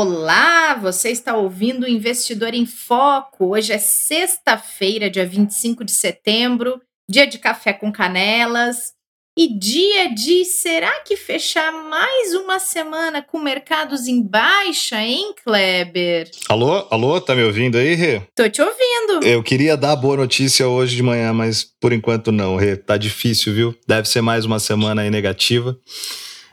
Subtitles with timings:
[0.00, 3.46] Olá, você está ouvindo o Investidor em Foco.
[3.46, 6.80] Hoje é sexta-feira, dia 25 de setembro,
[7.10, 8.92] dia de café com canelas
[9.36, 16.30] e dia de será que fechar mais uma semana com mercados em baixa, hein, Kleber?
[16.48, 18.22] Alô, alô, tá me ouvindo aí, Rê?
[18.36, 19.26] Tô te ouvindo.
[19.26, 22.76] Eu queria dar boa notícia hoje de manhã, mas por enquanto não, Rê.
[22.76, 23.74] Tá difícil, viu?
[23.84, 25.76] Deve ser mais uma semana aí negativa.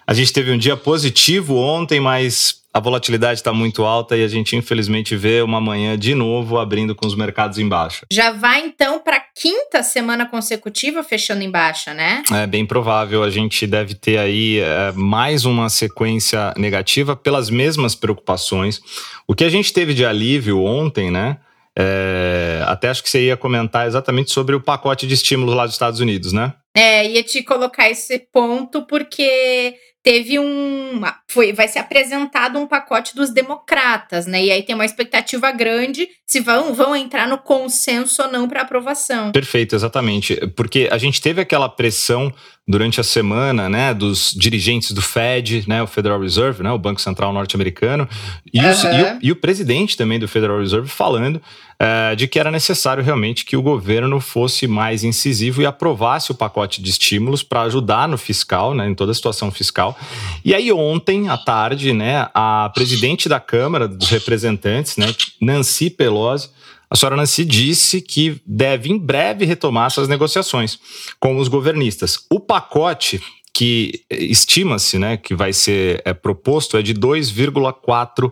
[0.07, 4.27] A gente teve um dia positivo ontem, mas a volatilidade está muito alta e a
[4.27, 8.05] gente infelizmente vê uma manhã de novo abrindo com os mercados em baixa.
[8.11, 12.21] Já vai então para a quinta semana consecutiva fechando em baixa, né?
[12.33, 13.23] É bem provável.
[13.23, 18.81] A gente deve ter aí é, mais uma sequência negativa pelas mesmas preocupações.
[19.25, 21.37] O que a gente teve de alívio ontem, né?
[21.79, 25.75] É, até acho que você ia comentar exatamente sobre o pacote de estímulos lá dos
[25.75, 26.53] Estados Unidos, né?
[26.75, 29.75] É, ia te colocar esse ponto porque
[30.05, 31.01] teve um.
[31.27, 34.45] Foi, vai ser apresentado um pacote dos democratas, né?
[34.45, 38.61] E aí tem uma expectativa grande se vão, vão entrar no consenso ou não para
[38.61, 39.31] aprovação.
[39.31, 40.35] Perfeito, exatamente.
[40.55, 42.31] Porque a gente teve aquela pressão
[42.67, 46.99] durante a semana, né, dos dirigentes do Fed, né, o Federal Reserve, né, o Banco
[46.99, 48.09] Central norte-americano,
[48.51, 49.19] e, uhum.
[49.21, 53.45] e, e, o presidente também do Federal Reserve falando uh, de que era necessário realmente
[53.45, 58.17] que o governo fosse mais incisivo e aprovasse o pacote de estímulos para ajudar no
[58.17, 59.95] fiscal, né, em toda a situação fiscal.
[60.43, 66.49] E aí ontem à tarde, né, a presidente da Câmara dos Representantes, né, Nancy Pelosi,
[66.95, 70.79] a senhora Nancy disse que deve em breve retomar essas negociações
[71.19, 72.25] com os governistas.
[72.31, 73.21] O pacote
[73.53, 78.31] que estima-se, né, que vai ser é, proposto é de 2,4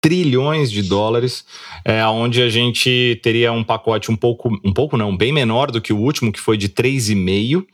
[0.00, 1.44] trilhões de dólares,
[1.84, 5.80] é, onde a gente teria um pacote um pouco, um pouco não, bem menor do
[5.80, 7.64] que o último, que foi de 3,5.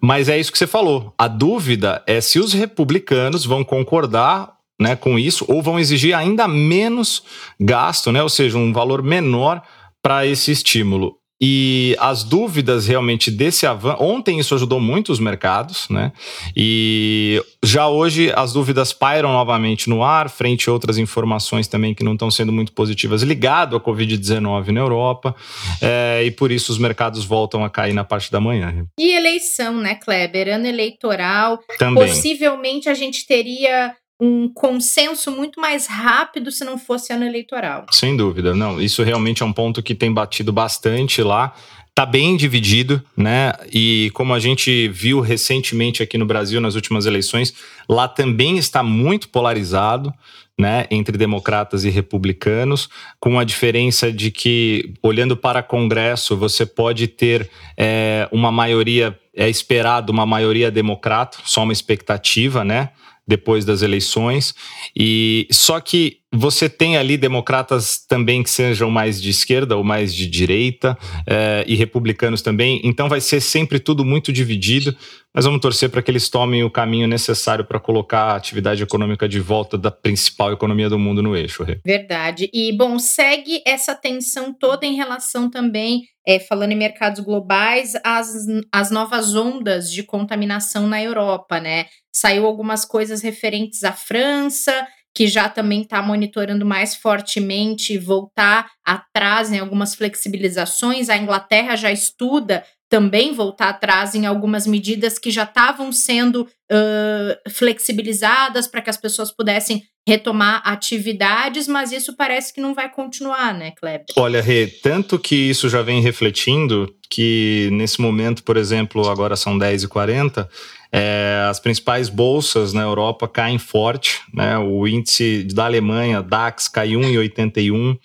[0.00, 1.12] Mas é isso que você falou.
[1.18, 6.46] A dúvida é se os republicanos vão concordar né, com isso, ou vão exigir ainda
[6.46, 7.22] menos
[7.58, 9.62] gasto, né, ou seja, um valor menor
[10.02, 11.16] para esse estímulo.
[11.40, 14.02] E as dúvidas realmente desse avanço.
[14.02, 16.10] Ontem isso ajudou muito os mercados, né?
[16.56, 22.02] E já hoje as dúvidas pairam novamente no ar, frente a outras informações também que
[22.02, 25.36] não estão sendo muito positivas ligado à Covid-19 na Europa.
[25.82, 28.86] É, e por isso os mercados voltam a cair na parte da manhã.
[28.98, 30.48] E eleição, né, Kleber?
[30.48, 31.58] Ano eleitoral.
[31.78, 32.06] Também.
[32.06, 37.86] Possivelmente a gente teria um consenso muito mais rápido se não fosse ano eleitoral.
[37.90, 38.80] Sem dúvida, não.
[38.80, 41.54] Isso realmente é um ponto que tem batido bastante lá.
[41.94, 43.52] Tá bem dividido, né?
[43.72, 47.54] E como a gente viu recentemente aqui no Brasil nas últimas eleições,
[47.88, 50.12] lá também está muito polarizado.
[50.58, 52.88] Né, entre democratas e republicanos,
[53.20, 59.50] com a diferença de que, olhando para Congresso, você pode ter é, uma maioria, é
[59.50, 62.88] esperado uma maioria democrata, só uma expectativa, né?
[63.26, 64.54] Depois das eleições.
[64.96, 70.14] E só que você tem ali democratas também que sejam mais de esquerda ou mais
[70.14, 72.80] de direita é, e republicanos também.
[72.84, 74.96] Então vai ser sempre tudo muito dividido.
[75.32, 79.28] Mas vamos torcer para que eles tomem o caminho necessário para colocar a atividade econômica
[79.28, 81.64] de volta da principal economia do mundo no eixo.
[81.84, 82.48] Verdade.
[82.54, 88.46] E bom, segue essa tensão toda em relação também é, falando em mercados globais, as,
[88.72, 91.86] as novas ondas de contaminação na Europa, né?
[92.12, 94.86] Saiu algumas coisas referentes à França,
[95.16, 101.08] que já também está monitorando mais fortemente voltar atrás em algumas flexibilizações.
[101.08, 107.50] A Inglaterra já estuda também voltar atrás em algumas medidas que já estavam sendo uh,
[107.50, 113.54] flexibilizadas para que as pessoas pudessem retomar atividades, mas isso parece que não vai continuar,
[113.54, 114.04] né, Kleber?
[114.16, 119.58] Olha, Rê, tanto que isso já vem refletindo que nesse momento, por exemplo, agora são
[119.58, 120.46] 10h40,
[120.92, 124.56] é, as principais bolsas na Europa caem forte, né?
[124.58, 127.98] O índice da Alemanha, DAX, cai 1,81, uh,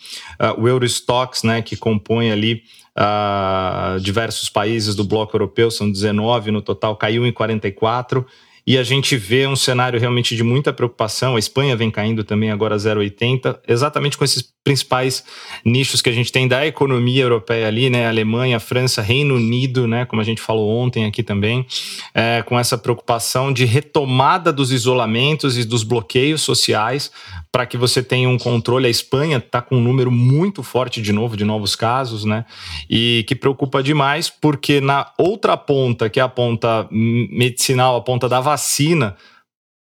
[0.62, 2.64] o Eurostox, né, que compõe ali
[2.98, 8.26] uh, diversos países do bloco europeu, são 19 no total, caiu em 44
[8.66, 11.36] e a gente vê um cenário realmente de muita preocupação.
[11.36, 15.24] A Espanha vem caindo também agora 0,80, exatamente com esses principais
[15.66, 18.08] nichos que a gente tem da economia europeia ali, né?
[18.08, 20.06] Alemanha, França, Reino Unido, né?
[20.06, 21.66] Como a gente falou ontem aqui também,
[22.14, 27.12] é, com essa preocupação de retomada dos isolamentos e dos bloqueios sociais
[27.52, 28.86] para que você tenha um controle.
[28.86, 32.46] A Espanha está com um número muito forte de novo de novos casos, né?
[32.90, 38.30] E que preocupa demais, porque na outra ponta, que é a ponta medicinal, a ponta
[38.30, 39.18] da vacina,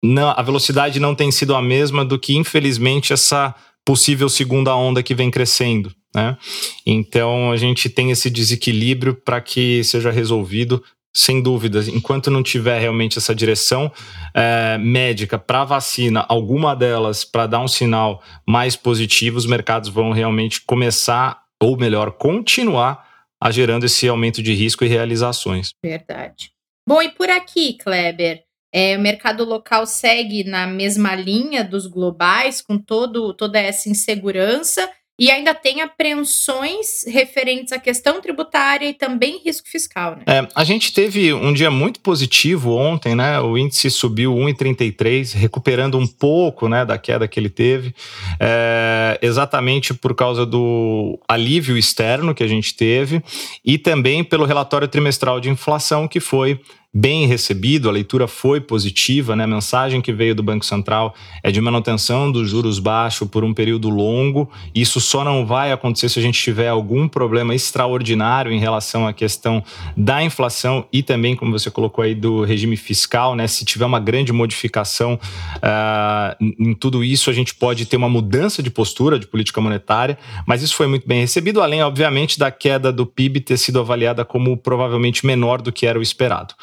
[0.03, 3.53] não, a velocidade não tem sido a mesma do que, infelizmente, essa
[3.85, 5.93] possível segunda onda que vem crescendo.
[6.13, 6.37] Né?
[6.85, 10.83] Então a gente tem esse desequilíbrio para que seja resolvido.
[11.13, 13.91] Sem dúvidas, enquanto não tiver realmente essa direção
[14.33, 20.13] é, médica para vacina, alguma delas para dar um sinal mais positivo, os mercados vão
[20.13, 23.05] realmente começar, ou melhor, continuar
[23.41, 25.71] a gerando esse aumento de risco e realizações.
[25.83, 26.53] Verdade.
[26.87, 28.43] Bom, e por aqui, Kleber?
[28.73, 34.89] É, o mercado local segue na mesma linha dos globais, com todo, toda essa insegurança,
[35.21, 40.15] e ainda tem apreensões referentes à questão tributária e também risco fiscal.
[40.15, 40.23] Né?
[40.25, 43.39] É, a gente teve um dia muito positivo ontem, né?
[43.39, 47.93] O índice subiu 1,33, recuperando um pouco né, da queda que ele teve,
[48.39, 53.21] é, exatamente por causa do alívio externo que a gente teve
[53.63, 56.59] e também pelo relatório trimestral de inflação que foi
[56.93, 59.45] bem recebido, a leitura foi positiva, né?
[59.45, 63.53] A mensagem que veio do Banco Central é de manutenção dos juros baixos por um
[63.53, 64.49] período longo.
[64.75, 69.13] Isso só não vai acontecer se a gente tiver algum problema extraordinário em relação à
[69.13, 69.63] questão
[69.95, 73.47] da inflação e também, como você colocou aí, do regime fiscal, né?
[73.47, 75.17] Se tiver uma grande modificação
[75.57, 80.17] uh, em tudo isso, a gente pode ter uma mudança de postura de política monetária,
[80.45, 84.25] mas isso foi muito bem recebido, além, obviamente, da queda do PIB ter sido avaliada
[84.25, 86.53] como provavelmente menor do que era o esperado.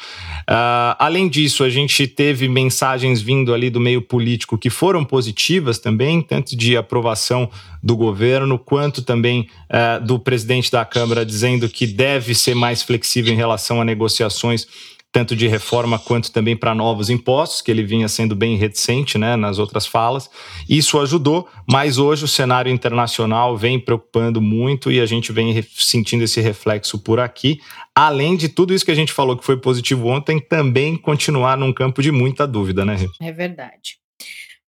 [0.41, 5.77] Uh, além disso, a gente teve mensagens vindo ali do meio político que foram positivas
[5.77, 7.49] também, tanto de aprovação
[7.83, 13.33] do governo, quanto também uh, do presidente da Câmara dizendo que deve ser mais flexível
[13.33, 14.67] em relação a negociações
[15.11, 19.35] tanto de reforma quanto também para novos impostos, que ele vinha sendo bem reticente né,
[19.35, 20.29] nas outras falas.
[20.69, 26.23] Isso ajudou, mas hoje o cenário internacional vem preocupando muito e a gente vem sentindo
[26.23, 27.59] esse reflexo por aqui.
[27.95, 31.73] Além de tudo isso que a gente falou que foi positivo ontem, também continuar num
[31.73, 32.95] campo de muita dúvida, né?
[33.19, 33.97] É verdade.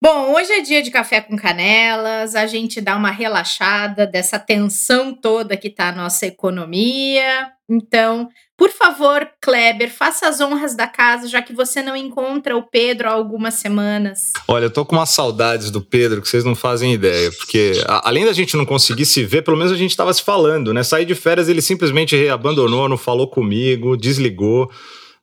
[0.02, 5.14] Bom, hoje é dia de café com canelas, a gente dá uma relaxada dessa tensão
[5.14, 7.50] toda que está a nossa economia.
[7.68, 8.26] Então,
[8.60, 13.08] por favor, Kleber, faça as honras da casa, já que você não encontra o Pedro
[13.08, 14.34] há algumas semanas.
[14.46, 18.06] Olha, eu tô com umas saudades do Pedro que vocês não fazem ideia, porque a,
[18.06, 20.82] além da gente não conseguir se ver, pelo menos a gente estava se falando, né?
[20.82, 24.70] Saí de férias, ele simplesmente reabandonou, não falou comigo, desligou.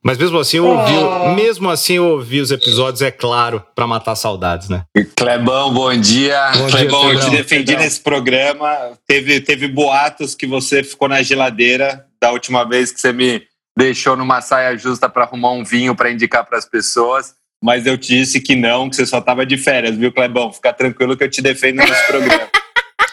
[0.02, 1.34] Mas mesmo assim eu ouvi, oh.
[1.36, 4.82] mesmo assim eu ouvi os episódios, é claro, para matar saudades, né?
[5.14, 6.50] Clebão, bom dia.
[6.56, 8.98] Bom Clebão, dia, eu te defendi nesse programa.
[9.06, 13.42] Teve, teve boatos que você ficou na geladeira da última vez que você me
[13.76, 17.96] deixou numa saia justa para arrumar um vinho para indicar para as pessoas, mas eu
[17.96, 20.52] te disse que não, que você só estava de férias, viu, Clebão?
[20.52, 22.48] Fica tranquilo que eu te defendo nesse programa.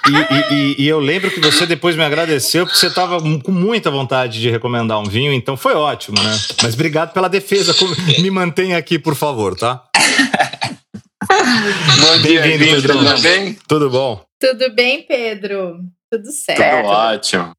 [0.08, 3.90] E, e, e, eu lembro que você depois me agradeceu porque você estava com muita
[3.90, 6.30] vontade de recomendar um vinho, então foi ótimo, né?
[6.62, 7.74] Mas obrigado pela defesa.
[8.22, 9.84] Me mantenha aqui, por favor, tá?
[11.28, 12.82] Bom dia, Pedro.
[12.84, 13.58] Tudo bem?
[13.68, 14.24] Tudo bom?
[14.40, 15.80] Tudo bem, Pedro?
[16.12, 16.62] Tudo certo.
[16.62, 17.56] Tudo ótimo.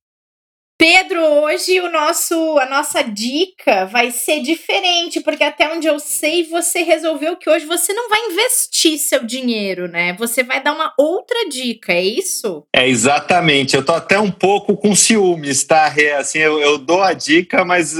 [0.78, 6.44] Pedro, hoje o nosso, a nossa dica vai ser diferente, porque até onde eu sei,
[6.44, 10.14] você resolveu que hoje você não vai investir seu dinheiro, né?
[10.19, 12.67] Você vai dar uma outra dica, é isso?
[12.75, 13.74] É, exatamente.
[13.74, 15.91] Eu tô até um pouco com ciúmes, tá?
[16.19, 17.94] Assim, eu, eu dou a dica, mas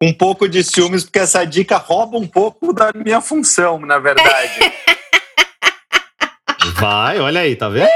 [0.00, 3.98] com um pouco de ciúmes, porque essa dica rouba um pouco da minha função, na
[3.98, 4.72] verdade.
[6.80, 7.90] vai, olha aí, tá vendo?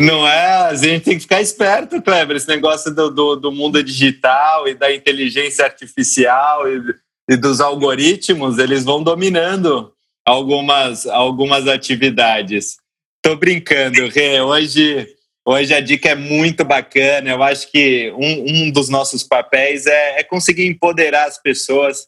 [0.00, 0.46] Não é?
[0.68, 2.34] A gente tem que ficar esperto, Kleber.
[2.34, 6.80] Esse negócio do, do, do mundo digital e da inteligência artificial e,
[7.28, 9.92] e, dos algoritmos, eles vão dominando
[10.26, 12.78] algumas, algumas atividades.
[13.22, 14.40] Tô brincando, Rê.
[14.40, 15.06] Hoje,
[15.46, 17.28] hoje a dica é muito bacana.
[17.28, 22.06] Eu acho que um, um dos nossos papéis é, é conseguir empoderar as pessoas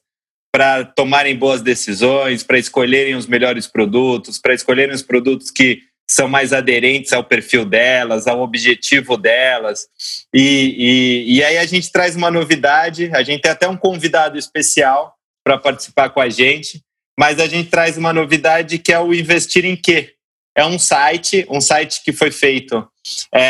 [0.50, 6.28] para tomarem boas decisões, para escolherem os melhores produtos, para escolherem os produtos que são
[6.28, 9.87] mais aderentes ao perfil delas, ao objetivo delas.
[10.32, 14.38] E, e, e aí a gente traz uma novidade, a gente tem até um convidado
[14.38, 16.82] especial para participar com a gente,
[17.18, 20.14] mas a gente traz uma novidade que é o Investir em Quê?
[20.54, 22.87] É um site, um site que foi feito
[23.35, 23.40] é,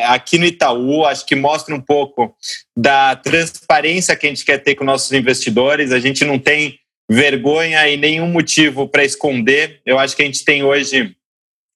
[0.00, 2.34] é, aqui no Itaú, acho que mostra um pouco
[2.76, 5.92] da transparência que a gente quer ter com nossos investidores.
[5.92, 6.78] A gente não tem
[7.10, 9.80] vergonha e nenhum motivo para esconder.
[9.84, 11.16] Eu acho que a gente tem hoje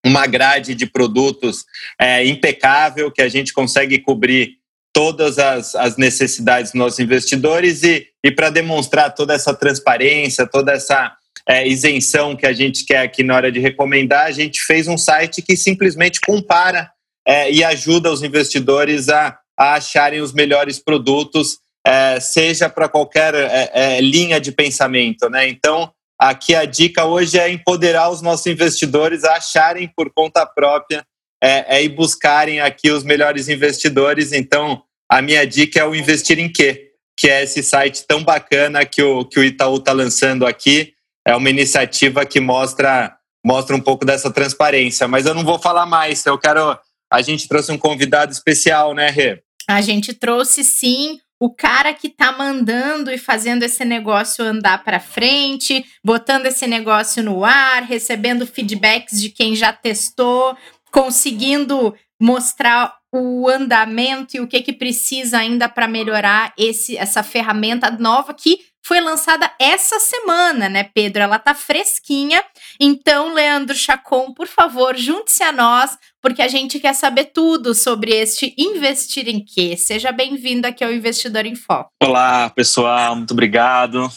[0.07, 1.65] uma grade de produtos
[2.01, 4.55] é, impecável, que a gente consegue cobrir
[4.93, 10.73] todas as, as necessidades dos nossos investidores e, e para demonstrar toda essa transparência, toda
[10.73, 11.13] essa
[11.49, 14.97] é, isenção que a gente quer aqui na hora de recomendar, a gente fez um
[14.97, 16.89] site que simplesmente compara
[17.27, 23.35] é, e ajuda os investidores a, a acharem os melhores produtos, é, seja para qualquer
[23.35, 25.29] é, é, linha de pensamento.
[25.29, 25.49] Né?
[25.49, 31.05] Então, aqui a dica hoje é empoderar os nossos investidores a acharem por conta própria
[31.43, 34.33] é, é buscarem aqui os melhores investidores.
[34.33, 36.93] Então, a minha dica é o Investir em Quê?
[37.17, 40.93] Que é esse site tão bacana que o, que o Itaú está lançando aqui
[41.27, 45.09] é uma iniciativa que mostra, mostra um pouco dessa transparência.
[45.09, 46.79] Mas eu não vou falar mais, eu quero.
[47.13, 49.43] A gente trouxe um convidado especial, né, Rê?
[49.69, 54.99] A gente trouxe sim o cara que está mandando e fazendo esse negócio andar para
[54.99, 60.57] frente, botando esse negócio no ar, recebendo feedbacks de quem já testou,
[60.91, 67.91] conseguindo mostrar o andamento e o que que precisa ainda para melhorar esse essa ferramenta
[67.91, 71.21] nova que foi lançada essa semana, né, Pedro?
[71.21, 72.41] Ela tá fresquinha.
[72.79, 78.11] Então, Leandro Chacon, por favor, junte-se a nós, porque a gente quer saber tudo sobre
[78.11, 79.77] este investir em quê.
[79.77, 81.93] Seja bem-vindo aqui ao Investidor em Foco.
[82.03, 84.11] Olá, pessoal, muito obrigado.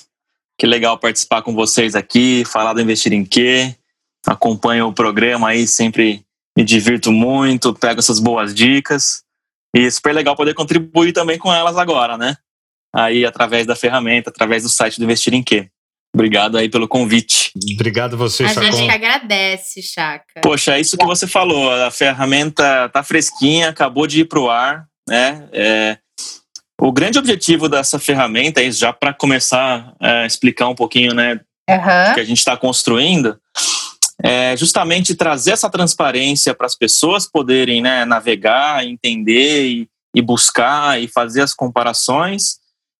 [0.58, 3.76] Que legal participar com vocês aqui, falar do investir em quê.
[4.26, 6.26] Acompanho o programa aí, sempre
[6.58, 9.22] me divirto muito, pego essas boas dicas.
[9.76, 12.36] E super legal poder contribuir também com elas agora, né?
[12.92, 15.70] aí através da ferramenta, através do site do Investir em Quê.
[16.14, 17.52] Obrigado aí pelo convite.
[17.74, 18.72] Obrigado você, A Chacon.
[18.72, 20.42] gente que agradece, Chaca.
[20.42, 21.72] Poxa, é isso que você falou.
[21.72, 25.48] A ferramenta tá fresquinha, acabou de ir para o ar, né?
[25.54, 25.98] É,
[26.82, 31.40] o grande objetivo dessa ferramenta, é já para começar a explicar um pouquinho, né,
[31.70, 32.14] uhum.
[32.14, 33.38] que a gente está construindo,
[34.24, 41.02] é justamente trazer essa transparência para as pessoas poderem né, navegar, entender e, e buscar
[41.02, 42.60] e fazer as comparações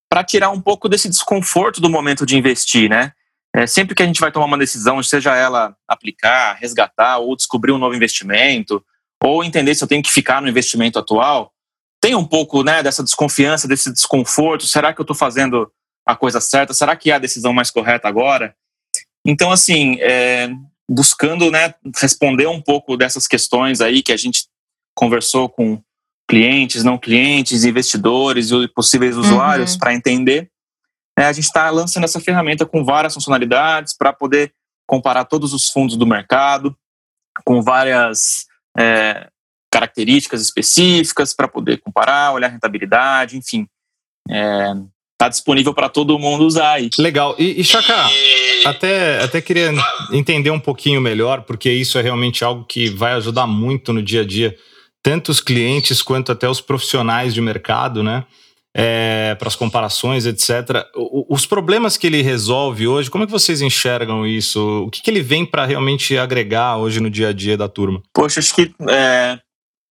[0.10, 3.14] para tirar um pouco desse desconforto do momento de investir, né?
[3.56, 7.72] É, sempre que a gente vai tomar uma decisão, seja ela aplicar, resgatar ou descobrir
[7.72, 8.84] um novo investimento,
[9.24, 11.52] ou entender se eu tenho que ficar no investimento atual,
[12.02, 14.66] tem um pouco né, dessa desconfiança, desse desconforto.
[14.66, 15.72] Será que eu estou fazendo
[16.06, 16.74] a coisa certa?
[16.74, 18.56] Será que é a decisão mais correta agora?
[19.26, 20.50] Então, assim, é,
[20.90, 24.46] buscando né, responder um pouco dessas questões aí que a gente
[24.96, 25.82] conversou com
[26.30, 29.24] clientes, não clientes, investidores e possíveis uhum.
[29.24, 29.80] usuários uhum.
[29.80, 30.48] para entender.
[31.18, 34.54] É, a gente está lançando essa ferramenta com várias funcionalidades para poder
[34.88, 36.78] comparar todos os fundos do mercado,
[37.44, 38.46] com várias
[38.78, 39.28] é,
[39.72, 43.68] características específicas para poder comparar, olhar rentabilidade, enfim.
[44.30, 46.92] Está é, disponível para todo mundo usar aí.
[47.00, 47.36] Legal.
[47.40, 48.08] E, e Chaka,
[48.68, 49.72] até, até queria
[50.12, 54.22] entender um pouquinho melhor, porque isso é realmente algo que vai ajudar muito no dia
[54.22, 54.56] a dia
[55.04, 58.26] tanto os clientes quanto até os profissionais de mercado, né?
[58.76, 60.86] É, para as comparações, etc.
[60.96, 64.84] O, os problemas que ele resolve hoje, como é que vocês enxergam isso?
[64.86, 68.02] O que, que ele vem para realmente agregar hoje no dia a dia da turma?
[68.14, 69.40] Poxa, acho que é,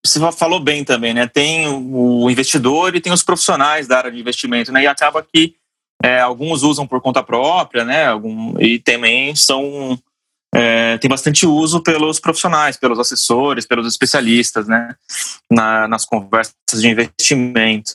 [0.04, 1.26] você falou bem também, né?
[1.26, 4.84] Tem o investidor e tem os profissionais da área de investimento, né?
[4.84, 5.54] E acaba que
[6.02, 8.06] é, alguns usam por conta própria, né?
[8.06, 9.98] Algum, e também são
[10.54, 14.94] é, tem bastante uso pelos profissionais, pelos assessores, pelos especialistas, né,
[15.50, 17.94] na, nas conversas de investimento.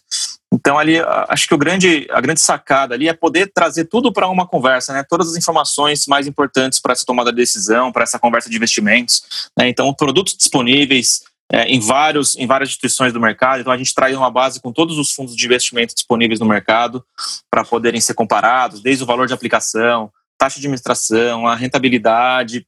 [0.54, 4.28] Então ali, acho que o grande, a grande sacada ali é poder trazer tudo para
[4.28, 8.20] uma conversa, né, todas as informações mais importantes para essa tomada de decisão, para essa
[8.20, 9.50] conversa de investimentos.
[9.58, 13.62] Né, então, produtos disponíveis é, em, vários, em várias instituições do mercado.
[13.62, 17.04] Então, a gente traz uma base com todos os fundos de investimento disponíveis no mercado
[17.50, 20.12] para poderem ser comparados, desde o valor de aplicação,
[20.44, 22.66] taxa de administração, a rentabilidade,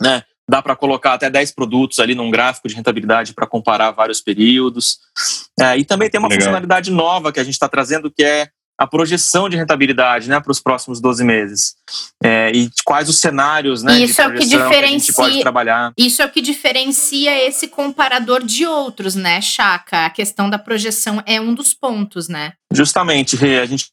[0.00, 0.22] né?
[0.50, 4.98] Dá para colocar até 10 produtos ali num gráfico de rentabilidade para comparar vários períodos.
[5.60, 6.40] É, e também tem uma Legal.
[6.40, 8.48] funcionalidade nova que a gente está trazendo, que é
[8.80, 11.74] a projeção de rentabilidade né, para os próximos 12 meses.
[12.24, 15.12] É, e quais os cenários né, isso de é o que, diferencia, que a gente
[15.12, 15.92] pode trabalhar.
[15.98, 20.06] Isso é o que diferencia esse comparador de outros, né, Chaca?
[20.06, 22.54] A questão da projeção é um dos pontos, né?
[22.72, 23.58] Justamente, Rê.
[23.58, 23.88] A gente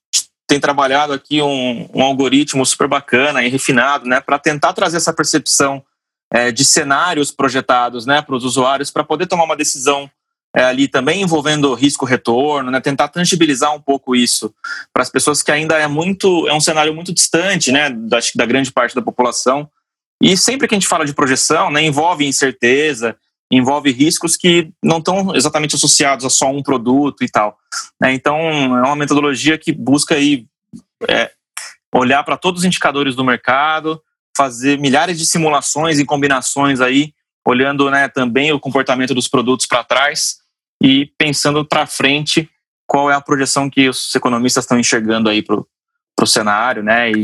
[0.47, 5.13] tem trabalhado aqui um, um algoritmo super bacana e refinado, né, para tentar trazer essa
[5.13, 5.83] percepção
[6.31, 10.09] é, de cenários projetados, né, para os usuários, para poder tomar uma decisão
[10.55, 14.53] é, ali também envolvendo risco-retorno, né, tentar tangibilizar um pouco isso
[14.93, 18.45] para as pessoas que ainda é muito, é um cenário muito distante, né, da, da
[18.45, 19.69] grande parte da população.
[20.21, 23.17] E sempre que a gente fala de projeção, né, envolve incerteza,
[23.51, 27.57] envolve riscos que não estão exatamente associados a só um produto e tal.
[28.01, 28.13] Né?
[28.13, 30.45] Então, é uma metodologia que busca aí,
[31.07, 31.31] é,
[31.93, 34.01] olhar para todos os indicadores do mercado,
[34.35, 37.13] fazer milhares de simulações e combinações aí
[37.45, 40.37] olhando né, também o comportamento dos produtos para trás
[40.81, 42.49] e pensando para frente
[42.87, 45.55] qual é a projeção que os economistas estão enxergando aí para
[46.21, 47.11] o cenário, né?
[47.11, 47.23] E,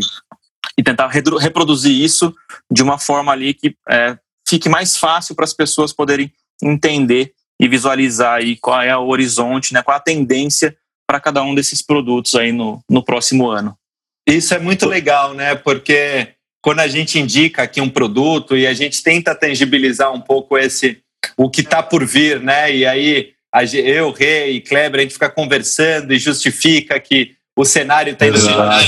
[0.77, 2.33] e tentar reproduzir isso
[2.71, 4.17] de uma forma ali que é,
[4.51, 6.31] fique mais fácil para as pessoas poderem
[6.61, 9.81] entender e visualizar aí qual é o horizonte, né?
[9.81, 10.75] Qual a tendência
[11.07, 13.77] para cada um desses produtos aí no, no próximo ano.
[14.27, 15.55] Isso é muito legal, né?
[15.55, 16.29] Porque
[16.61, 20.99] quando a gente indica aqui um produto e a gente tenta tangibilizar um pouco esse
[21.37, 22.73] o que está por vir, né?
[22.73, 23.33] E aí
[23.73, 28.39] eu, Rei e Kleber, a gente fica conversando e justifica que o cenário está indo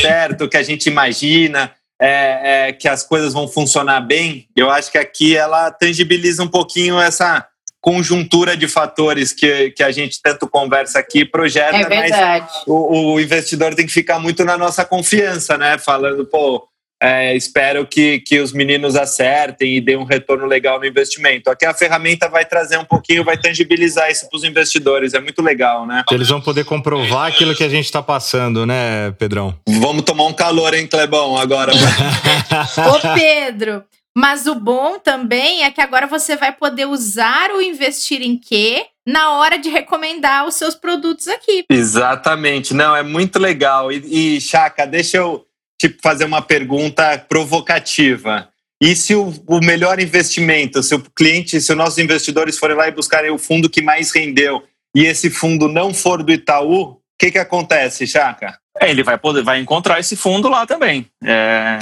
[0.02, 1.74] certo, que a gente imagina
[2.06, 4.46] é, é, que as coisas vão funcionar bem.
[4.54, 7.48] Eu acho que aqui ela tangibiliza um pouquinho essa
[7.80, 13.20] conjuntura de fatores que, que a gente tanto conversa aqui projeta, é mas o, o
[13.22, 15.78] investidor tem que ficar muito na nossa confiança, né?
[15.78, 16.68] Falando, pô,
[17.04, 21.50] é, espero que, que os meninos acertem e deem um retorno legal no investimento.
[21.50, 25.14] Aqui a ferramenta vai trazer um pouquinho, vai tangibilizar isso para os investidores.
[25.14, 26.06] É muito legal, né?
[26.10, 29.54] Eles vão poder comprovar aquilo que a gente está passando, né, Pedrão?
[29.68, 31.74] Vamos tomar um calor, hein, Clebão, agora.
[31.76, 33.84] Ô, Pedro,
[34.16, 38.86] mas o bom também é que agora você vai poder usar o investir em quê
[39.06, 41.66] na hora de recomendar os seus produtos aqui.
[41.70, 42.74] Exatamente.
[42.74, 43.92] Não, é muito legal.
[43.92, 45.46] E, e Chaka, deixa eu
[45.80, 48.50] tipo, fazer uma pergunta provocativa.
[48.82, 52.88] E se o, o, melhor investimento, se o cliente, se os nossos investidores forem lá
[52.88, 54.64] e buscarem o fundo que mais rendeu
[54.96, 58.60] e esse fundo não for do Itaú, o que, que acontece, Chaka?
[58.80, 61.08] É, ele vai poder vai encontrar esse fundo lá também.
[61.24, 61.80] É,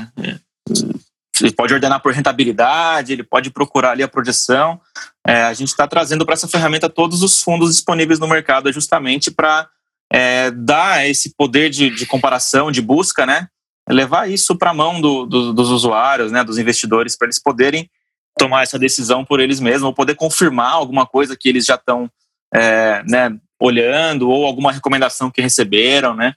[1.42, 4.80] ele pode ordenar por rentabilidade, ele pode procurar ali a projeção.
[5.26, 9.32] É, a gente está trazendo para essa ferramenta todos os fundos disponíveis no mercado justamente
[9.32, 9.68] para
[10.12, 13.48] é, dar esse poder de, de comparação, de busca, né?
[13.92, 17.90] Levar isso para a mão do, do, dos usuários, né, dos investidores, para eles poderem
[18.38, 22.10] tomar essa decisão por eles mesmos, ou poder confirmar alguma coisa que eles já estão
[22.54, 26.34] é, né, olhando, ou alguma recomendação que receberam, né?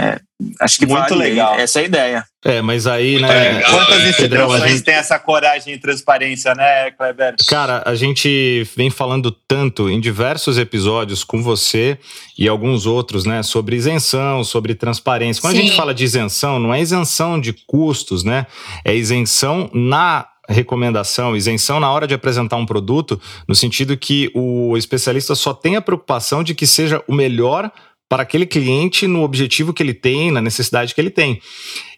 [0.00, 0.18] É,
[0.60, 1.54] acho que muito vale, legal.
[1.56, 2.24] Essa é a ideia.
[2.42, 3.58] É, mas aí, né?
[3.58, 4.82] É, quantas instituições gente...
[4.82, 7.34] têm essa coragem e transparência, né, Kleber?
[7.46, 11.98] Cara, a gente vem falando tanto em diversos episódios com você
[12.38, 15.42] e alguns outros, né, sobre isenção, sobre transparência.
[15.42, 15.58] Quando Sim.
[15.58, 18.46] a gente fala de isenção, não é isenção de custos, né?
[18.82, 24.76] É isenção na recomendação, isenção na hora de apresentar um produto, no sentido que o
[24.76, 27.70] especialista só tem a preocupação de que seja o melhor
[28.10, 31.40] para aquele cliente no objetivo que ele tem, na necessidade que ele tem.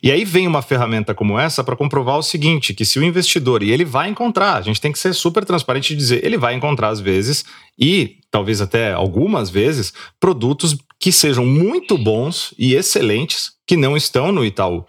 [0.03, 3.62] E aí vem uma ferramenta como essa para comprovar o seguinte, que se o investidor,
[3.62, 6.53] e ele vai encontrar, a gente tem que ser super transparente e dizer, ele vai
[6.55, 7.46] encontrar às vezes,
[7.79, 14.31] e talvez até algumas vezes, produtos que sejam muito bons e excelentes que não estão
[14.31, 14.85] no Itaú.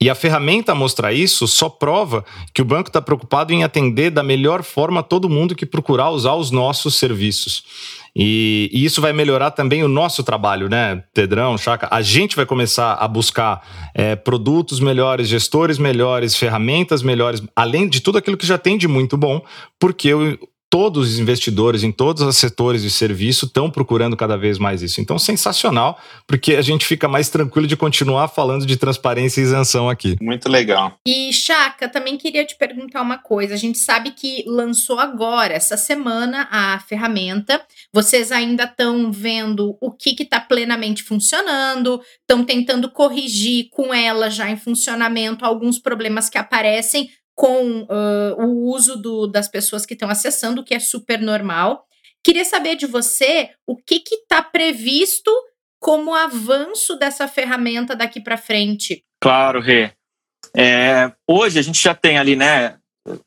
[0.00, 4.22] E a ferramenta mostrar isso só prova que o banco está preocupado em atender da
[4.22, 7.62] melhor forma todo mundo que procurar usar os nossos serviços.
[8.18, 11.86] E, e, isso vai melhorar também o nosso trabalho, né, Pedrão, Chaca?
[11.90, 13.60] A gente vai começar a buscar
[13.94, 18.88] é, produtos melhores, gestores melhores, ferramentas melhores, além de tudo aquilo que já tem de
[18.88, 19.44] muito bom,
[19.78, 20.38] porque o,
[20.70, 25.00] todos os investidores em todos os setores de serviço estão procurando cada vez mais isso.
[25.00, 29.88] Então, sensacional, porque a gente fica mais tranquilo de continuar falando de transparência e isenção
[29.88, 30.16] aqui.
[30.20, 30.98] Muito legal.
[31.06, 33.54] E, Chaca, também queria te perguntar uma coisa.
[33.54, 37.62] A gente sabe que lançou agora, essa semana, a ferramenta.
[37.92, 44.50] Vocês ainda estão vendo o que está plenamente funcionando, estão tentando corrigir com ela já
[44.50, 50.08] em funcionamento alguns problemas que aparecem com uh, o uso do, das pessoas que estão
[50.08, 51.84] acessando, o que é super normal.
[52.24, 55.30] Queria saber de você o que está previsto
[55.78, 59.04] como avanço dessa ferramenta daqui para frente.
[59.20, 59.92] Claro, Rê.
[60.56, 62.78] É, hoje a gente já tem ali, né,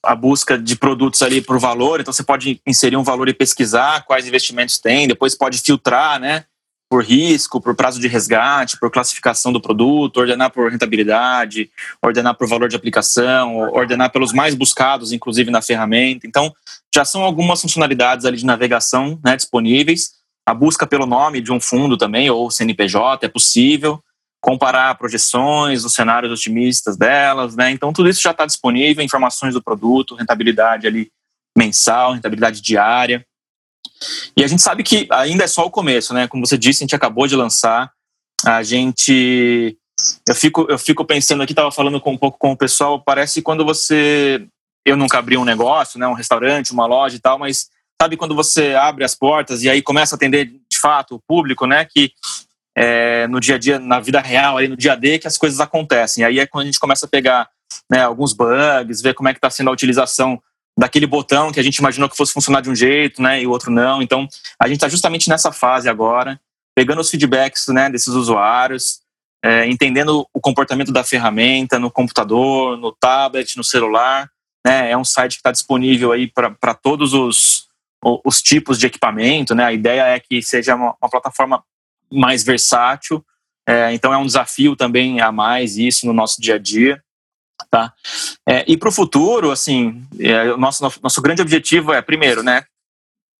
[0.03, 4.03] a busca de produtos ali por valor, então você pode inserir um valor e pesquisar
[4.05, 6.45] quais investimentos tem, depois pode filtrar, né,
[6.89, 11.69] por risco, por prazo de resgate, por classificação do produto, ordenar por rentabilidade,
[12.01, 16.25] ordenar por valor de aplicação, ordenar pelos mais buscados, inclusive na ferramenta.
[16.25, 16.51] Então,
[16.93, 20.15] já são algumas funcionalidades ali de navegação né, disponíveis.
[20.47, 24.03] A busca pelo nome de um fundo também, ou CNPJ, é possível.
[24.41, 27.69] Comparar projeções, os cenários otimistas delas, né?
[27.69, 31.11] Então, tudo isso já está disponível, informações do produto, rentabilidade ali
[31.55, 33.23] mensal, rentabilidade diária.
[34.35, 36.27] E a gente sabe que ainda é só o começo, né?
[36.27, 37.91] Como você disse, a gente acabou de lançar.
[38.45, 39.77] A gente.
[40.27, 43.41] Eu fico, eu fico pensando aqui, estava falando com, um pouco com o pessoal, parece
[43.41, 44.47] quando você.
[44.85, 46.07] Eu nunca abri um negócio, né?
[46.07, 47.69] Um restaurante, uma loja e tal, mas
[48.01, 51.65] sabe quando você abre as portas e aí começa a atender de fato o público,
[51.65, 51.85] né?
[51.85, 52.13] Que
[52.75, 55.37] é, no dia a dia, na vida real, aí no dia a dia, que as
[55.37, 56.23] coisas acontecem.
[56.23, 57.49] Aí é quando a gente começa a pegar
[57.91, 60.41] né, alguns bugs, ver como é que está sendo a utilização
[60.77, 63.51] daquele botão que a gente imaginou que fosse funcionar de um jeito, né, e o
[63.51, 64.01] outro não.
[64.01, 64.27] Então,
[64.57, 66.39] a gente está justamente nessa fase agora,
[66.75, 69.01] pegando os feedbacks, né, desses usuários,
[69.43, 74.29] é, entendendo o comportamento da ferramenta no computador, no tablet, no celular.
[74.65, 77.67] Né, é um site que está disponível aí para todos os,
[78.03, 79.55] os tipos de equipamento.
[79.55, 81.63] Né, a ideia é que seja uma, uma plataforma
[82.11, 83.23] mais versátil.
[83.67, 87.01] É, então, é um desafio também a mais isso no nosso dia a dia.
[87.69, 87.93] Tá?
[88.47, 92.63] É, e para o futuro, assim, é, o nosso, nosso grande objetivo é, primeiro, né,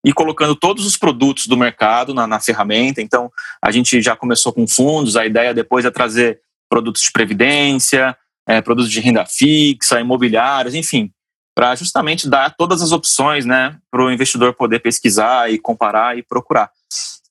[0.03, 3.01] ir colocando todos os produtos do mercado na, na, ferramenta.
[3.01, 8.15] Então, a gente já começou com fundos, a ideia depois é trazer produtos de previdência,
[8.47, 11.12] é, produtos de renda fixa, imobiliários, enfim,
[11.55, 16.23] para justamente dar todas as opções né, para o investidor poder pesquisar e comparar e
[16.23, 16.71] procurar.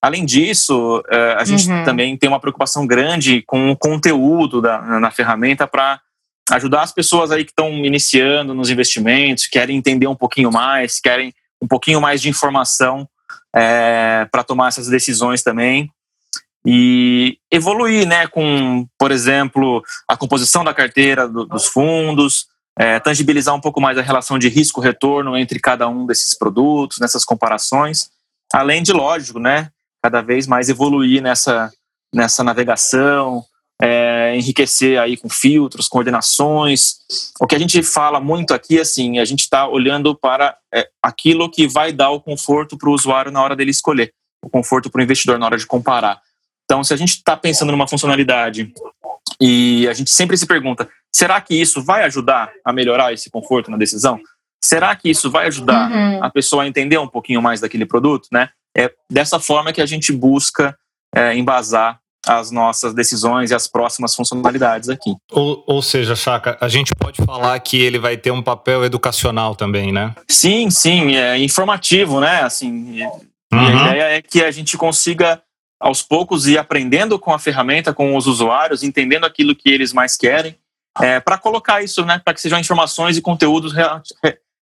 [0.00, 1.84] Além disso, é, a gente uhum.
[1.84, 6.00] também tem uma preocupação grande com o conteúdo da, na ferramenta para
[6.50, 11.34] ajudar as pessoas aí que estão iniciando nos investimentos, querem entender um pouquinho mais, querem
[11.60, 13.08] um pouquinho mais de informação
[13.54, 15.90] é, para tomar essas decisões também.
[16.66, 22.46] E evoluir, né, com, por exemplo, a composição da carteira do, dos fundos,
[22.78, 27.24] é, tangibilizar um pouco mais a relação de risco-retorno entre cada um desses produtos, nessas
[27.24, 28.10] comparações,
[28.52, 29.70] além de, lógico, né,
[30.02, 31.72] cada vez mais evoluir nessa,
[32.14, 33.44] nessa navegação,
[33.80, 36.96] é, enriquecer aí com filtros, coordenações.
[37.40, 41.50] O que a gente fala muito aqui, assim, a gente está olhando para é, aquilo
[41.50, 44.12] que vai dar o conforto para o usuário na hora dele escolher,
[44.44, 46.20] o conforto para o investidor na hora de comparar.
[46.64, 48.72] Então, se a gente está pensando numa funcionalidade
[49.40, 53.70] e a gente sempre se pergunta, será que isso vai ajudar a melhorar esse conforto
[53.70, 54.20] na decisão?
[54.62, 56.24] Será que isso vai ajudar uhum.
[56.24, 58.50] a pessoa a entender um pouquinho mais daquele produto, né?
[58.76, 60.76] É dessa forma que a gente busca
[61.14, 65.14] é, embasar as nossas decisões e as próximas funcionalidades aqui.
[65.30, 69.54] Ou, ou seja, Chaka, a gente pode falar que ele vai ter um papel educacional
[69.54, 70.14] também, né?
[70.28, 72.42] Sim, sim, é informativo, né?
[72.42, 73.20] Assim, uhum.
[73.52, 75.42] a ideia é que a gente consiga
[75.80, 80.16] aos poucos ir aprendendo com a ferramenta, com os usuários, entendendo aquilo que eles mais
[80.16, 80.56] querem,
[81.00, 83.72] é, para colocar isso, né, para que sejam informações e conteúdos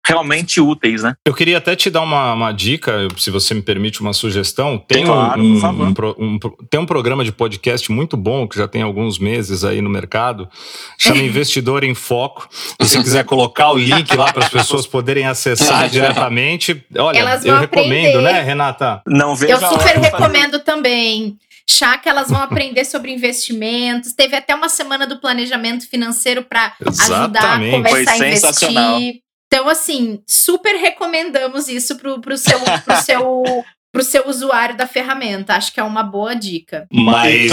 [0.07, 1.15] realmente úteis, né?
[1.25, 4.79] Eu queria até te dar uma, uma dica, se você me permite uma sugestão.
[4.79, 6.39] Tem claro, um, um, um,
[6.71, 10.49] tem um programa de podcast muito bom que já tem alguns meses aí no mercado,
[10.97, 12.49] chama Investidor em Foco.
[12.53, 17.59] Se você quiser colocar o link lá para as pessoas poderem acessar diretamente, olha, eu
[17.59, 19.03] recomendo, né, Renata?
[19.07, 19.53] Não vejo.
[19.53, 21.37] Eu super recomendo também.
[21.69, 24.13] Chá que elas vão aprender sobre investimentos.
[24.13, 29.26] Teve até uma semana do planejamento financeiro para ajudar a começar a investir.
[29.47, 33.65] Então, assim, super recomendamos isso pro, pro seu, pro seu
[33.97, 35.55] para o seu usuário da ferramenta.
[35.55, 36.87] Acho que é uma boa dica.
[36.93, 37.51] Mas,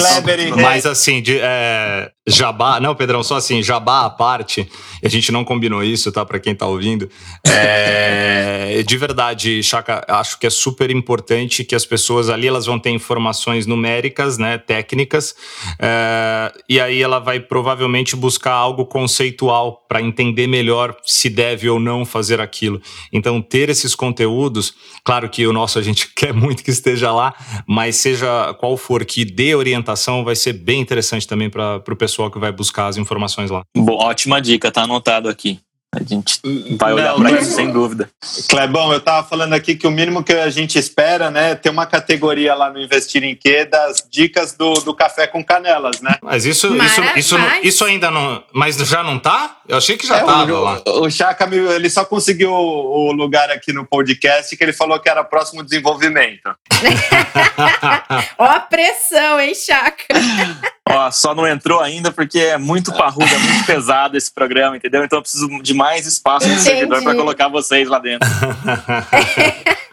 [0.61, 4.69] mas assim, de, é, jabá, não, Pedrão, só assim, jabá à parte,
[5.01, 6.25] a gente não combinou isso, tá?
[6.25, 7.09] Para quem está ouvindo.
[7.47, 12.77] É, de verdade, Chaka, acho que é super importante que as pessoas ali elas vão
[12.77, 15.35] ter informações numéricas, né, técnicas,
[15.79, 21.79] é, e aí ela vai provavelmente buscar algo conceitual para entender melhor se deve ou
[21.79, 22.81] não fazer aquilo.
[23.11, 24.73] Então, ter esses conteúdos,
[25.05, 27.33] claro que o nosso a gente quer muito que esteja lá,
[27.67, 32.29] mas seja qual for que dê orientação, vai ser bem interessante também para o pessoal
[32.29, 33.63] que vai buscar as informações lá.
[33.75, 35.59] Bom, ótima dica, tá anotado aqui.
[35.95, 36.39] A gente
[36.75, 38.09] vai olhar para isso sem dúvida.
[38.49, 41.85] Clebão, eu estava falando aqui que o mínimo que a gente espera, né, ter uma
[41.85, 46.15] categoria lá no Investir em Quê das dicas do, do café com canelas, né?
[46.23, 48.43] Mas isso, isso, isso, isso ainda não.
[48.51, 49.57] Mas já não tá?
[49.67, 50.81] Eu achei que já é, lá.
[50.85, 55.23] O Chaka, ele só conseguiu o lugar aqui no podcast que ele falou que era
[55.23, 56.55] próximo desenvolvimento.
[58.39, 60.05] Ó a pressão, hein, Chaka?
[60.87, 65.03] Ó, só não entrou ainda porque é muito parrudo, é muito pesado esse programa, entendeu?
[65.03, 68.27] Então eu preciso de mais espaço no servidor para colocar vocês lá dentro.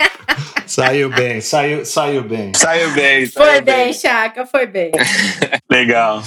[0.71, 2.53] Saiu bem, saiu, saiu bem.
[2.55, 3.27] Saiu bem.
[3.27, 4.93] Saiu foi bem, bem, Chaca, foi bem.
[5.69, 6.23] Legal.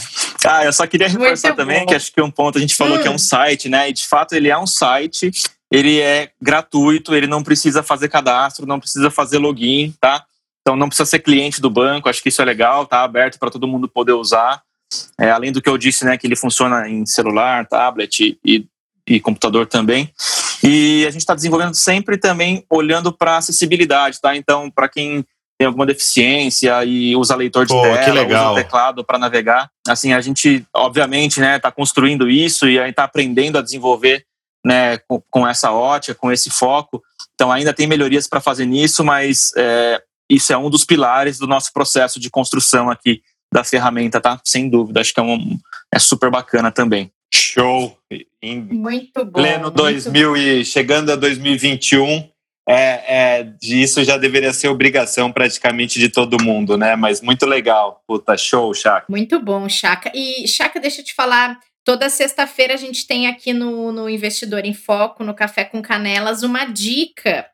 [0.46, 1.86] Ah, eu só queria reforçar Muito também bom.
[1.86, 3.02] que acho que um ponto a gente falou hum.
[3.02, 3.18] que é um hum.
[3.18, 3.90] site, né?
[3.90, 5.32] E de fato ele é um site,
[5.72, 10.26] ele é gratuito, ele não precisa fazer cadastro, não precisa fazer login, tá?
[10.64, 13.52] Então não precisa ser cliente do banco, acho que isso é legal, tá aberto para
[13.52, 14.64] todo mundo poder usar.
[15.20, 18.66] É, além do que eu disse, né, que ele funciona em celular, tablet e,
[19.08, 20.12] e computador também.
[20.64, 24.36] E a gente está desenvolvendo sempre também olhando para acessibilidade, tá?
[24.36, 25.26] Então, para quem
[25.58, 30.22] tem alguma deficiência e usa leitor de Pô, tela, usa teclado para navegar, assim, a
[30.22, 34.26] gente, obviamente, né, está construindo isso e está aprendendo a desenvolver
[34.66, 37.04] né, com, com, essa ótica, com esse foco.
[37.34, 40.02] Então, ainda tem melhorias para fazer nisso, mas é,
[40.36, 43.22] isso é um dos pilares do nosso processo de construção aqui
[43.54, 44.42] da ferramenta, tá?
[44.44, 45.58] Sem dúvida, acho que é, um,
[45.94, 47.12] é super bacana também.
[47.34, 47.98] Show!
[48.42, 49.32] Em muito bom.
[49.32, 50.42] Pleno 2000 muito...
[50.42, 52.30] e chegando a 2021,
[52.68, 56.96] é, é, isso já deveria ser obrigação praticamente de todo mundo, né?
[56.96, 58.02] Mas muito legal.
[58.08, 59.06] Puta, show, Chaka.
[59.10, 60.12] Muito bom, Chaka.
[60.14, 61.60] E, Chaka, deixa eu te falar.
[61.86, 66.42] Toda sexta-feira a gente tem aqui no, no Investidor em Foco, no Café com Canelas,
[66.42, 67.46] uma dica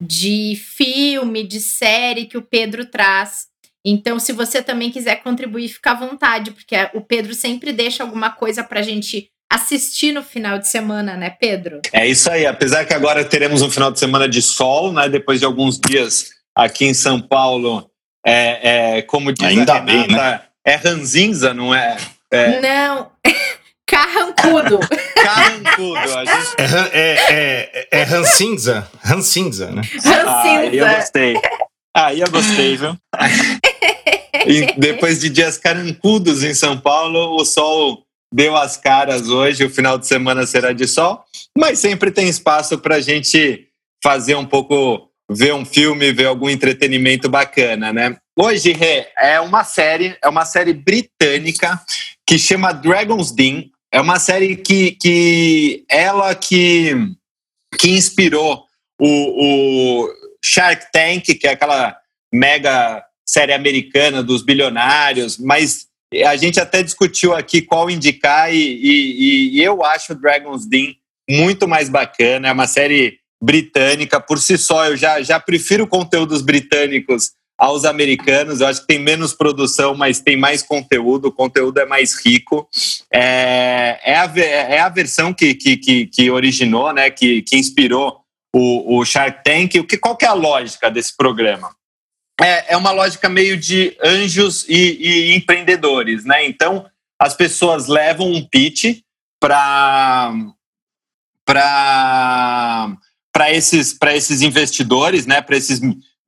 [0.00, 3.46] de filme, de série que o Pedro traz.
[3.84, 8.30] Então, se você também quiser contribuir, fica à vontade, porque o Pedro sempre deixa alguma
[8.30, 11.80] coisa para a gente assistir no final de semana, né, Pedro?
[11.92, 12.46] É isso aí.
[12.46, 15.08] Apesar que agora teremos um final de semana de sol, né?
[15.08, 17.88] Depois de alguns dias aqui em São Paulo,
[18.26, 20.40] é, é como diz Ainda a Renata, bem, né?
[20.66, 21.96] é ranzinza, não é?
[22.32, 22.60] é...
[22.60, 23.12] Não.
[23.86, 24.80] Carrancudo.
[25.14, 26.08] Carrancudo.
[26.08, 26.92] Gente...
[26.92, 28.90] É, é, é, é rancinza.
[29.00, 29.82] Rancinza, né?
[29.82, 30.26] Rancinza.
[30.26, 31.34] Ah, eu gostei.
[31.96, 32.96] Aí eu gostei, viu?
[34.46, 39.70] e depois de dias carancudos em São Paulo, o sol deu as caras hoje, o
[39.70, 41.24] final de semana será de sol,
[41.56, 43.68] mas sempre tem espaço para a gente
[44.02, 48.16] fazer um pouco, ver um filme, ver algum entretenimento bacana, né?
[48.38, 51.80] Hoje, Rê, é uma série, é uma série britânica
[52.26, 53.70] que chama Dragon's Den.
[53.96, 56.92] É uma série que, que ela que,
[57.78, 58.66] que inspirou
[59.00, 60.08] o, o
[60.44, 61.96] Shark Tank, que é aquela
[62.30, 65.86] mega série americana dos bilionários, mas
[66.26, 71.66] a gente até discutiu aqui qual indicar e, e, e eu acho Dragon's Den muito
[71.66, 72.48] mais bacana.
[72.48, 74.88] É uma série britânica por si só.
[74.88, 78.60] Eu já, já prefiro conteúdos britânicos aos americanos.
[78.60, 81.28] Eu acho que tem menos produção, mas tem mais conteúdo.
[81.28, 82.68] O conteúdo é mais rico.
[83.12, 87.10] É, é, a, é a versão que, que, que, que originou, né?
[87.10, 88.20] Que, que inspirou
[88.54, 89.76] o, o Shark Tank.
[89.76, 91.76] O que, qual que é a lógica desse programa?
[92.40, 96.46] é, é uma lógica meio de anjos e, e empreendedores, né?
[96.46, 96.86] Então,
[97.18, 99.00] as pessoas levam um pitch
[99.40, 100.32] para
[101.44, 105.80] para esses, para esses investidores, né, para esses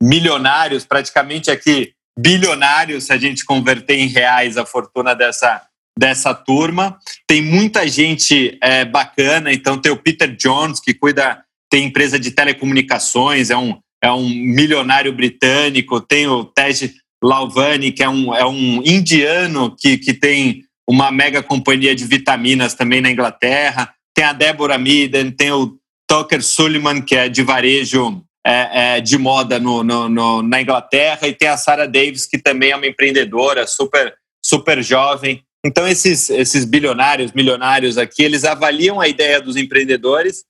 [0.03, 5.63] milionários, praticamente aqui bilionários, se a gente converter em reais a fortuna dessa,
[5.97, 6.99] dessa turma.
[7.27, 12.31] Tem muita gente é, bacana, então tem o Peter Jones, que cuida, tem empresa de
[12.33, 18.47] telecomunicações, é um é um milionário britânico, tem o Tej Lauvani, que é um, é
[18.47, 24.33] um indiano que, que tem uma mega companhia de vitaminas também na Inglaterra, tem a
[24.33, 25.77] Deborah Meaden, tem o
[26.09, 31.27] Tucker Sullivan, que é de varejo é, é, de moda no, no, no, na Inglaterra,
[31.27, 35.43] e tem a Sarah Davis, que também é uma empreendedora super, super jovem.
[35.65, 40.45] Então, esses, esses bilionários, milionários aqui, eles avaliam a ideia dos empreendedores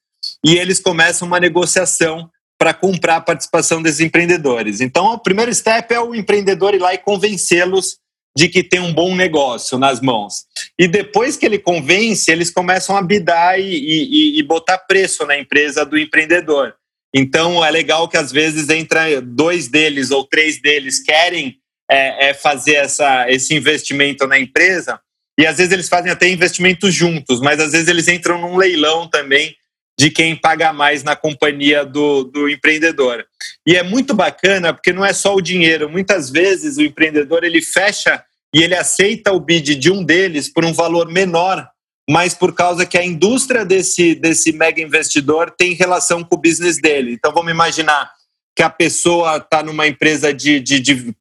[0.45, 4.81] e eles começam uma negociação para comprar a participação desses empreendedores.
[4.81, 7.99] Então, o primeiro step é o empreendedor ir lá e convencê-los
[8.37, 10.45] de que tem um bom negócio nas mãos.
[10.79, 15.39] E depois que ele convence, eles começam a bidar e, e, e botar preço na
[15.39, 16.75] empresa do empreendedor.
[17.15, 21.59] Então, é legal que às vezes entra dois deles ou três deles querem
[21.91, 25.01] é, é fazer essa, esse investimento na empresa,
[25.39, 29.09] e às vezes eles fazem até investimentos juntos, mas às vezes eles entram num leilão
[29.09, 29.57] também
[29.99, 33.25] de quem paga mais na companhia do, do empreendedor.
[33.67, 35.89] E é muito bacana porque não é só o dinheiro.
[35.89, 38.23] Muitas vezes o empreendedor ele fecha
[38.55, 41.69] e ele aceita o bid de um deles por um valor menor,
[42.09, 46.81] mas por causa que a indústria desse, desse mega investidor tem relação com o business
[46.81, 47.13] dele.
[47.13, 48.11] Então vamos imaginar
[48.57, 51.15] que a pessoa está numa empresa de, de, de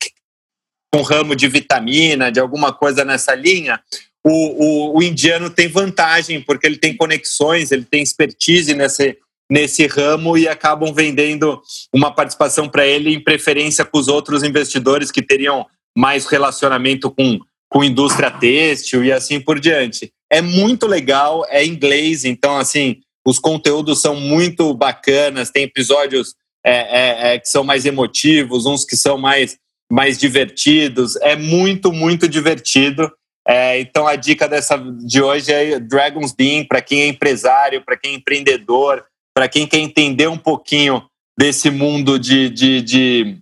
[0.96, 3.80] um ramo de vitamina, de alguma coisa nessa linha,
[4.24, 9.18] o, o, o, indiano tem vantagem, porque ele tem conexões, ele tem expertise nesse,
[9.50, 11.62] nesse ramo e acabam vendendo
[11.94, 15.66] uma participação para ele em preferência com os outros investidores que teriam
[15.98, 20.12] mais relacionamento com, com indústria têxtil e assim por diante.
[20.32, 26.34] É muito legal, é inglês, então assim, os conteúdos são muito bacanas, tem episódios
[26.66, 29.58] é, é, é, que são mais emotivos, uns que são mais,
[29.92, 33.12] mais divertidos, é muito, muito divertido.
[33.48, 37.96] É, então a dica dessa de hoje é Dragon's Den para quem é empresário, para
[37.96, 41.04] quem é empreendedor, para quem quer entender um pouquinho
[41.38, 43.38] desse mundo de, de, de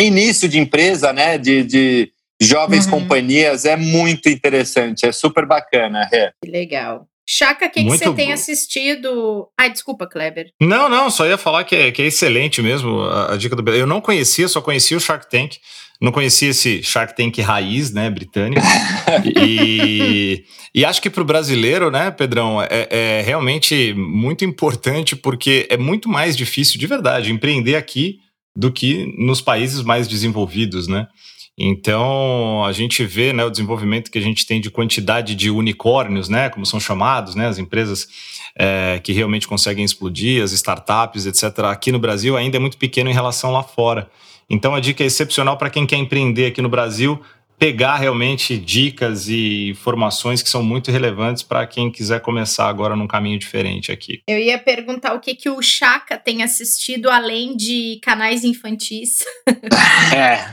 [0.00, 1.36] início de empresa, né?
[1.36, 2.92] De, de jovens uhum.
[2.92, 6.08] companhias, é muito interessante, é super bacana.
[6.12, 6.32] É.
[6.42, 7.06] Que legal.
[7.26, 9.48] Chaka, o que, você tem assistido?
[9.58, 10.50] Ai, desculpa, Kleber.
[10.60, 13.70] Não, não, só ia falar que é, que é excelente mesmo a, a dica do.
[13.70, 15.56] Eu não conhecia, só conhecia o Shark Tank.
[16.00, 18.60] Não conhecia esse Shark Tank raiz, né, britânico.
[19.24, 20.44] e,
[20.74, 25.78] e acho que para o brasileiro, né, Pedrão, é, é, realmente muito importante porque é
[25.78, 28.18] muito mais difícil, de verdade, empreender aqui
[28.56, 31.08] do que nos países mais desenvolvidos, né?
[31.56, 36.28] Então, a gente vê né, o desenvolvimento que a gente tem de quantidade de unicórnios,
[36.28, 38.08] né, como são chamados, né, as empresas
[38.56, 41.60] é, que realmente conseguem explodir, as startups, etc.
[41.70, 44.10] Aqui no Brasil ainda é muito pequeno em relação lá fora.
[44.50, 47.20] Então, a dica é excepcional para quem quer empreender aqui no Brasil,
[47.58, 53.06] pegar realmente dicas e informações que são muito relevantes para quem quiser começar agora num
[53.06, 54.20] caminho diferente aqui.
[54.26, 59.24] Eu ia perguntar o que, que o Chaka tem assistido além de canais infantis.
[60.14, 60.52] é,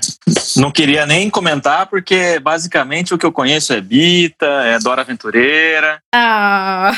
[0.57, 6.01] não queria nem comentar, porque basicamente o que eu conheço é Bita, é Dora Aventureira.
[6.13, 6.91] Ah.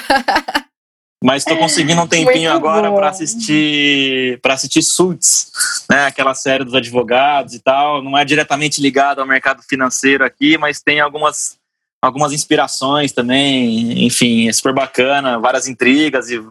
[1.23, 5.53] Mas estou conseguindo um tempinho Muito agora para assistir para assistir Suits,
[5.89, 6.05] né?
[6.07, 8.03] Aquela série dos advogados e tal.
[8.03, 11.57] Não é diretamente ligado ao mercado financeiro aqui, mas tem algumas
[12.01, 14.05] algumas inspirações também.
[14.05, 16.45] Enfim, é super bacana, várias intrigas e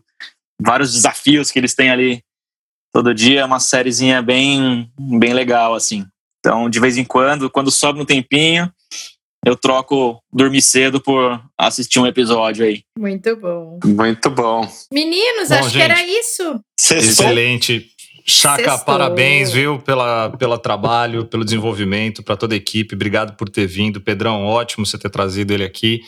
[0.59, 2.25] vários desafios que eles têm ali
[2.91, 3.43] todo dia.
[3.43, 6.07] É uma sériezinha bem bem legal assim.
[6.45, 8.69] Então, de vez em quando, quando sobe um tempinho,
[9.47, 12.83] eu troco dormir cedo por assistir um episódio aí.
[12.99, 13.79] Muito bom.
[13.85, 14.69] Muito bom.
[14.93, 16.61] Meninos, bom, acho gente, que era isso.
[16.91, 17.87] Excelente.
[18.27, 22.95] Chaka, parabéns, viu, pela, pelo trabalho, pelo desenvolvimento, para toda a equipe.
[22.95, 24.01] Obrigado por ter vindo.
[24.01, 26.01] Pedrão, ótimo você ter trazido ele aqui.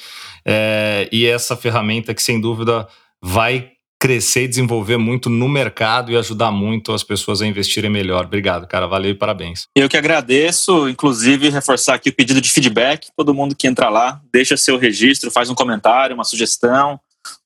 [0.45, 2.89] É, e essa ferramenta que, sem dúvida,
[3.23, 3.74] vai
[4.05, 8.27] crescer e desenvolver muito no mercado e ajudar muito as pessoas a investirem melhor.
[8.27, 8.87] Obrigado, cara.
[8.87, 9.67] Valeu e parabéns.
[9.75, 13.09] Eu que agradeço, inclusive, reforçar aqui o pedido de feedback.
[13.17, 17.01] Todo mundo que entra lá, deixa seu registro, faz um comentário, uma sugestão,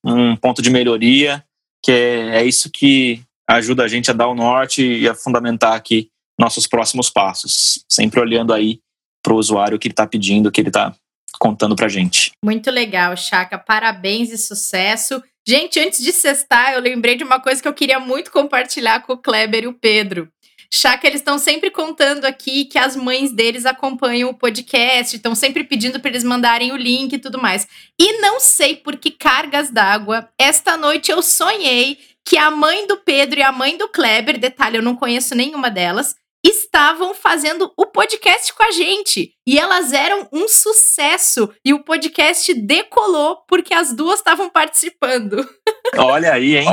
[0.05, 1.45] um ponto de melhoria,
[1.81, 5.75] que é, é isso que ajuda a gente a dar o norte e a fundamentar
[5.75, 8.81] aqui nossos próximos passos, sempre olhando aí
[9.23, 10.93] para o usuário que ele está pedindo, que ele está
[11.39, 12.33] contando para gente.
[12.45, 13.57] Muito legal, Chaka.
[13.57, 15.23] Parabéns e sucesso.
[15.49, 19.15] Gente, antes de sextar, eu lembrei de uma coisa que eu queria muito compartilhar com
[19.15, 20.31] o Kleber e o Pedro.
[20.71, 25.35] Já que eles estão sempre contando aqui que as mães deles acompanham o podcast, estão
[25.35, 27.67] sempre pedindo para eles mandarem o link e tudo mais.
[27.99, 32.99] E não sei por que cargas d'água, esta noite eu sonhei que a mãe do
[32.99, 37.87] Pedro e a mãe do Kleber, detalhe, eu não conheço nenhuma delas, estavam fazendo o
[37.87, 39.33] podcast com a gente.
[39.47, 41.51] E elas eram um sucesso.
[41.65, 45.49] E o podcast decolou porque as duas estavam participando.
[45.97, 46.69] Olha aí, hein?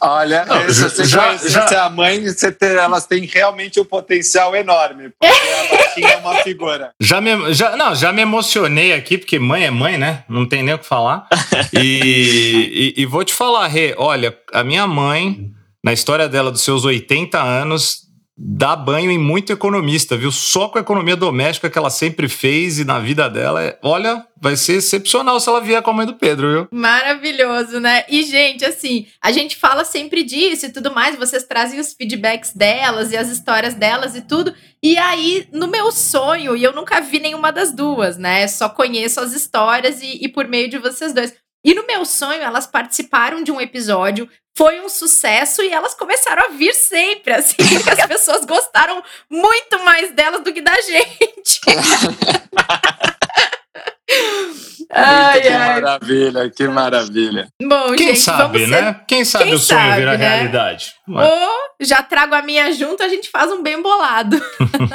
[0.00, 1.84] olha, Não, você já, já...
[1.84, 5.10] a mãe, você ter, elas têm realmente um potencial enorme.
[5.18, 6.92] Porque a é uma figura.
[7.00, 10.24] Já me, já, não, já me emocionei aqui, porque mãe é mãe, né?
[10.28, 11.26] Não tem nem o que falar.
[11.74, 15.50] e, e, e vou te falar, Rê, olha, a minha mãe,
[15.84, 18.05] na história dela dos seus 80 anos,
[18.36, 20.30] dá banho em muito economista, viu?
[20.30, 24.26] Só com a economia doméstica que ela sempre fez e na vida dela, é, olha,
[24.38, 26.68] vai ser excepcional se ela vier com a mãe do Pedro, viu?
[26.70, 28.04] Maravilhoso, né?
[28.08, 32.52] E, gente, assim, a gente fala sempre disso e tudo mais, vocês trazem os feedbacks
[32.52, 34.54] delas e as histórias delas e tudo.
[34.82, 38.46] E aí, no meu sonho, e eu nunca vi nenhuma das duas, né?
[38.46, 41.34] Só conheço as histórias e, e por meio de vocês dois.
[41.66, 46.44] E no meu sonho, elas participaram de um episódio, foi um sucesso e elas começaram
[46.44, 51.60] a vir sempre, assim, porque as pessoas gostaram muito mais delas do que da gente.
[54.92, 55.80] ai, que ai.
[55.80, 57.48] maravilha, que maravilha.
[57.60, 58.68] Bom, Quem gente, sabe, ser...
[58.68, 59.00] né?
[59.08, 60.28] Quem sabe Quem o sonho sabe, virar né?
[60.28, 60.94] realidade.
[61.08, 61.50] Ou
[61.80, 64.40] já trago a minha junto, a gente faz um bem bolado.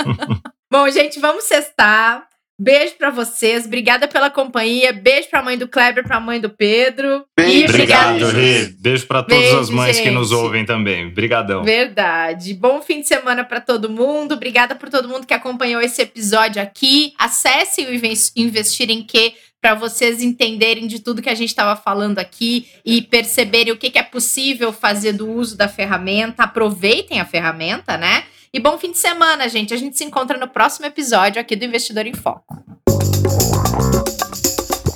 [0.72, 2.31] Bom, gente, vamos cestar.
[2.62, 4.94] Beijo para vocês, obrigada pela companhia.
[4.94, 7.26] Beijo para a mãe do Kleber, para a mãe do Pedro.
[7.36, 8.68] Beijo, obrigado, Rê.
[8.80, 10.06] Beijo para todas Beijo, as mães gente.
[10.06, 11.08] que nos ouvem também.
[11.08, 11.64] Obrigadão.
[11.64, 12.54] Verdade.
[12.54, 14.36] Bom fim de semana para todo mundo.
[14.36, 17.14] Obrigada por todo mundo que acompanhou esse episódio aqui.
[17.18, 17.96] Acessem o
[18.36, 23.02] Investir em Que para vocês entenderem de tudo que a gente estava falando aqui e
[23.02, 26.44] perceberem o que, que é possível fazer do uso da ferramenta.
[26.44, 28.24] Aproveitem a ferramenta, né?
[28.54, 29.74] E bom fim de semana, gente.
[29.74, 32.62] A gente se encontra no próximo episódio aqui do Investidor em Foco.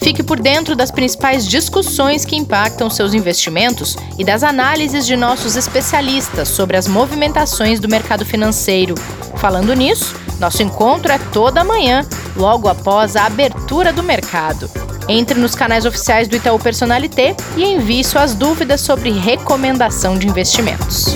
[0.04, 5.56] Fique por dentro das principais discussões que impactam seus investimentos e das análises de nossos
[5.56, 8.94] especialistas sobre as movimentações do mercado financeiro.
[9.38, 14.70] Falando nisso, nosso encontro é toda manhã, logo após a abertura do mercado.
[15.08, 21.16] Entre nos canais oficiais do Itaú Personalité e envie suas dúvidas sobre recomendação de investimentos.